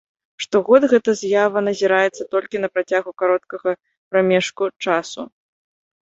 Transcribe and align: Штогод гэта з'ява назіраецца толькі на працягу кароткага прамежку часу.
Штогод 0.43 0.83
гэта 0.91 1.09
з'ява 1.17 1.61
назіраецца 1.67 2.23
толькі 2.33 2.61
на 2.63 2.69
працягу 2.77 3.13
кароткага 3.23 3.69
прамежку 4.13 4.63
часу. 4.87 5.21